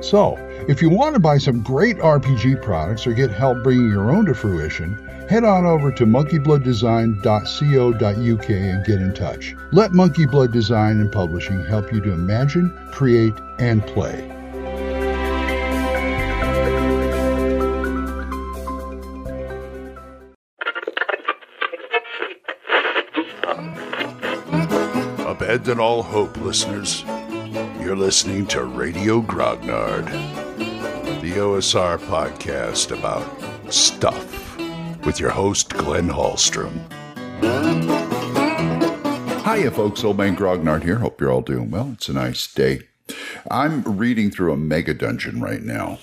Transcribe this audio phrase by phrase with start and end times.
[0.00, 0.36] So,
[0.66, 4.24] if you want to buy some great RPG products or get help bringing your own
[4.26, 4.94] to fruition,
[5.28, 9.54] head on over to monkeyblooddesign.co.uk and get in touch.
[9.72, 14.26] Let Monkey Blood Design and Publishing help you to imagine, create, and play.
[25.26, 27.04] Abandon all hope, listeners.
[27.90, 30.04] You're listening to Radio Grognard,
[31.20, 33.26] the OSR podcast about
[33.74, 34.56] stuff
[35.04, 36.70] with your host, Glenn Hallstrom.
[39.42, 40.04] Hiya, folks.
[40.04, 41.00] Old Man Grognard here.
[41.00, 41.90] Hope you're all doing well.
[41.94, 42.82] It's a nice day.
[43.50, 45.98] I'm reading through a mega dungeon right now,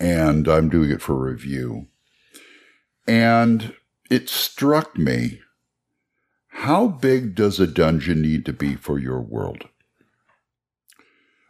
[0.00, 1.86] and I'm doing it for review.
[3.06, 3.76] And
[4.10, 5.38] it struck me
[6.48, 9.68] how big does a dungeon need to be for your world?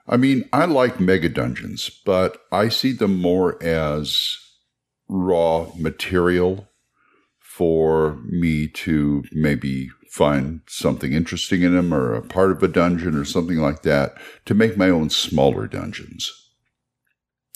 [0.09, 4.39] I mean, I like mega dungeons, but I see them more as
[5.09, 6.69] raw material
[7.41, 13.15] for me to maybe find something interesting in them or a part of a dungeon
[13.15, 14.15] or something like that
[14.47, 16.33] to make my own smaller dungeons.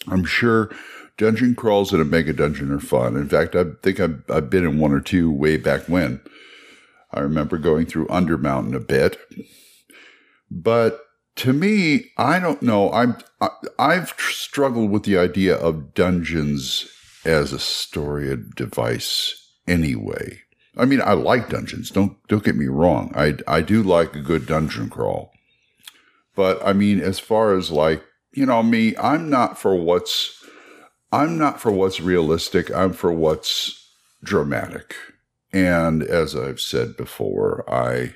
[0.08, 0.70] I'm sure
[1.16, 3.16] dungeon crawls in a mega dungeon are fun.
[3.16, 6.20] In fact, I think I've, I've been in one or two way back when.
[7.12, 9.18] I remember going through Undermountain a bit.
[10.50, 11.00] But
[11.36, 12.92] to me, I don't know.
[12.92, 13.48] I'm I,
[13.78, 16.88] I've struggled with the idea of dungeons
[17.24, 20.42] as a storage device anyway.
[20.76, 21.90] I mean, I like dungeons.
[21.90, 23.12] Don't don't get me wrong.
[23.14, 25.32] I I do like a good dungeon crawl.
[26.34, 30.42] But I mean, as far as like, you know, me, I'm not for what's
[31.12, 32.74] I'm not for what's realistic.
[32.74, 33.78] I'm for what's
[34.24, 34.94] dramatic.
[35.52, 38.14] And as I've said before, I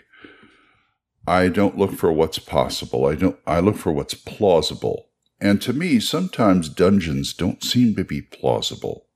[1.26, 3.06] I don't look for what's possible.
[3.06, 5.08] I don't I look for what's plausible.
[5.40, 9.06] And to me, sometimes dungeons don't seem to be plausible.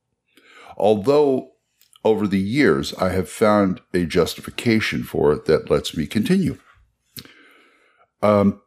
[0.77, 1.53] Although
[2.05, 6.59] over the years, I have found a justification for it that lets me continue.
[8.23, 8.61] Um,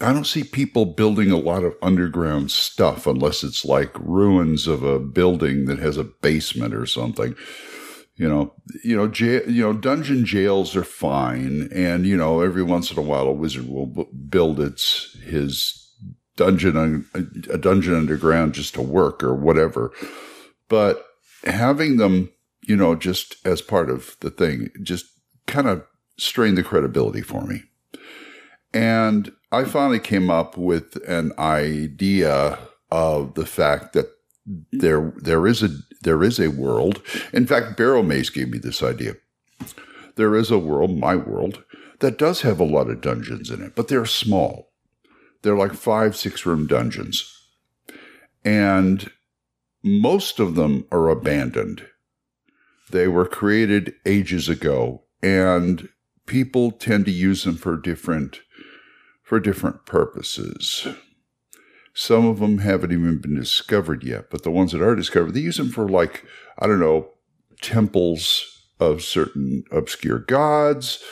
[0.00, 4.82] I don't see people building a lot of underground stuff unless it's like ruins of
[4.82, 7.34] a building that has a basement or something.
[8.16, 12.62] You know, you know, jail, you know, dungeon jails are fine, and you know, every
[12.62, 15.82] once in a while, a wizard will b- build its his
[16.36, 17.06] dungeon
[17.50, 19.92] a dungeon underground just to work or whatever.
[20.68, 21.04] But
[21.44, 22.30] having them,
[22.62, 25.06] you know, just as part of the thing, just
[25.46, 25.84] kind of
[26.18, 27.62] strained the credibility for me.
[28.72, 32.58] And I finally came up with an idea
[32.90, 34.06] of the fact that
[34.72, 35.68] there there is a
[36.02, 37.02] there is a world.
[37.32, 39.14] In fact, Barrowmaze gave me this idea.
[40.16, 41.62] There is a world, my world,
[42.00, 44.72] that does have a lot of dungeons in it, but they're small.
[45.42, 47.32] They're like five, six room dungeons.
[48.44, 49.10] And
[49.82, 51.86] most of them are abandoned.
[52.90, 55.88] They were created ages ago and
[56.26, 58.40] people tend to use them for different
[59.22, 60.86] for different purposes.
[61.98, 65.40] Some of them haven't even been discovered yet, but the ones that are discovered, they
[65.40, 66.24] use them for like,
[66.58, 67.08] I don't know,
[67.62, 71.02] temples of certain obscure gods,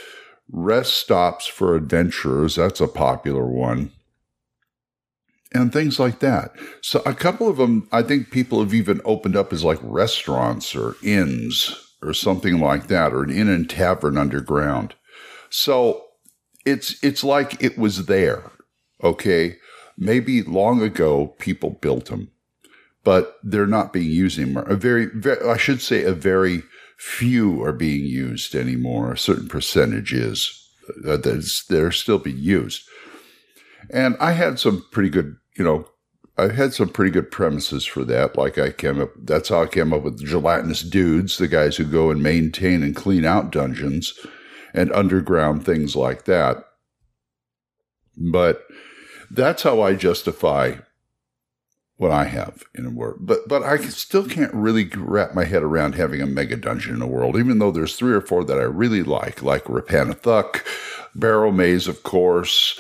[0.53, 3.93] rest stops for adventurers, that's a popular one
[5.55, 6.53] and things like that.
[6.83, 10.75] So a couple of them, I think people have even opened up as like restaurants
[10.75, 14.95] or inns or something like that, or an inn and tavern underground.
[15.49, 16.05] So
[16.67, 18.51] it's it's like it was there.
[19.03, 19.57] Okay,
[19.97, 22.31] maybe long ago people built them,
[23.05, 24.65] but they're not being used anymore.
[24.65, 26.63] A very, very I should say, a very
[26.99, 29.13] few are being used anymore.
[29.13, 30.69] A certain percentage is
[31.07, 32.89] uh, that they're still being used.
[33.91, 35.87] And I had some pretty good you know,
[36.37, 38.37] I had some pretty good premises for that.
[38.37, 41.85] Like I came up, that's how I came up with gelatinous dudes, the guys who
[41.85, 44.15] go and maintain and clean out dungeons.
[44.75, 46.65] and underground things like that.
[48.17, 48.65] But
[49.31, 50.77] that's how I justify
[51.97, 53.19] what I have in a world.
[53.21, 57.03] But but I still can't really wrap my head around having a mega dungeon in
[57.03, 60.65] a world, even though there's three or four that I really like, like Repannathuk,
[61.17, 62.79] Barrowmaze, of course.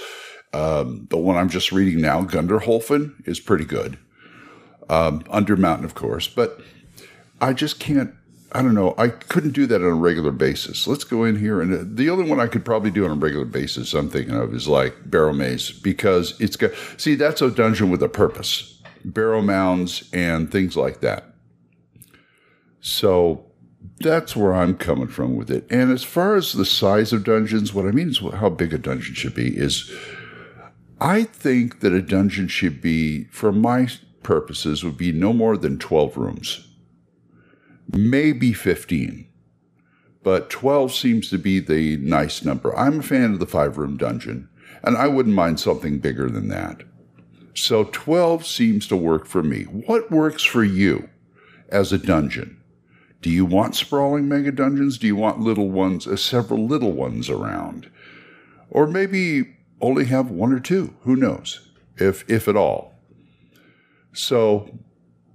[0.52, 3.98] Um, the one I'm just reading now, Gunderholfen, is pretty good.
[4.88, 6.60] Um, Undermountain, of course, but
[7.40, 8.14] I just can't.
[8.54, 8.94] I don't know.
[8.96, 10.86] I couldn't do that on a regular basis.
[10.86, 13.14] Let's go in here, and uh, the only one I could probably do on a
[13.14, 16.70] regular basis I'm thinking of is like Barrowmaze because it's got.
[16.96, 18.74] See, that's a dungeon with a purpose
[19.04, 21.34] barrow mounds, and things like that.
[22.80, 23.44] So
[24.00, 25.66] that's where I'm coming from with it.
[25.70, 28.78] And as far as the size of dungeons, what I mean is how big a
[28.78, 29.92] dungeon should be is
[31.00, 33.88] I think that a dungeon should be, for my
[34.22, 36.66] purposes, would be no more than 12 rooms,
[37.92, 39.28] maybe 15.
[40.22, 42.76] But 12 seems to be the nice number.
[42.76, 44.48] I'm a fan of the five room dungeon,
[44.82, 46.82] and I wouldn't mind something bigger than that.
[47.54, 49.64] So 12 seems to work for me.
[49.64, 51.08] What works for you
[51.68, 52.60] as a dungeon?
[53.20, 54.98] Do you want sprawling mega dungeons?
[54.98, 57.90] Do you want little ones, uh, several little ones around?
[58.70, 62.94] Or maybe only have one or two, who knows, if, if at all.
[64.12, 64.78] So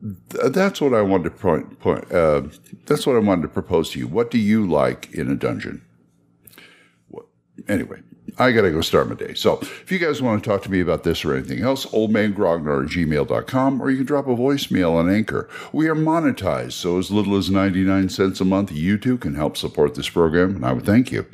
[0.01, 2.43] that's what I wanted to point, point uh,
[2.85, 4.07] that's what I wanted to propose to you.
[4.07, 5.83] What do you like in a dungeon?
[7.09, 7.25] What,
[7.67, 8.01] anyway,
[8.37, 9.33] I got to go start my day.
[9.33, 12.85] So if you guys want to talk to me about this or anything else, oldmangrognard
[12.85, 15.49] at gmail.com, or you can drop a voicemail on Anchor.
[15.73, 19.57] We are monetized, so as little as 99 cents a month, you too can help
[19.57, 21.25] support this program, and I would thank you.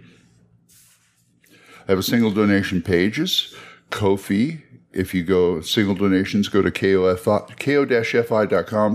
[1.88, 3.53] I have a single donation pages,
[3.91, 4.63] Ko-fi.
[4.95, 7.56] If you go single donations, go to ko-fi.com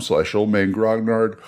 [0.01, 1.39] slash oldmangrognard,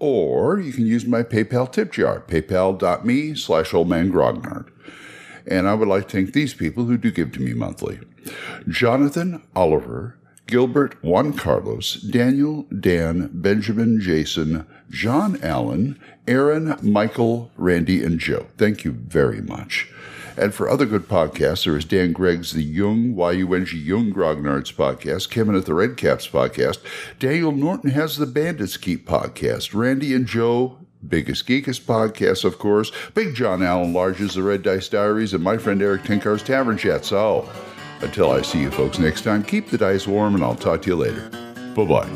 [0.00, 4.68] or you can use my PayPal tip jar, paypal.me slash oldmangrognard.
[5.46, 8.00] And I would like to thank these people who do give to me monthly
[8.68, 18.18] Jonathan Oliver, Gilbert Juan Carlos, Daniel, Dan, Benjamin, Jason, John Allen, Aaron, Michael, Randy, and
[18.18, 18.46] Joe.
[18.58, 19.88] Thank you very much.
[20.40, 25.28] And for other good podcasts, there is Dan Gregg's The Yung, Y-U-N-G, Yung Grognard's podcast,
[25.28, 26.78] Kevin at the Red Caps podcast.
[27.18, 29.74] Daniel Norton has the Bandits Keep podcast.
[29.74, 32.90] Randy and Joe Biggest Geekest podcast, of course.
[33.14, 37.04] Big John Allen Large's The Red Dice Diaries, and my friend Eric Tenkar's Tavern Chat.
[37.04, 37.46] So,
[38.00, 40.88] until I see you folks next time, keep the dice warm, and I'll talk to
[40.88, 41.28] you later.
[41.74, 42.08] Bye bye.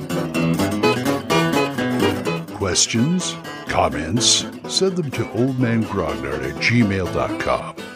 [2.56, 3.36] Questions?
[3.68, 4.46] Comments?
[4.68, 7.83] Send them to oldmangrognard at gmail.com.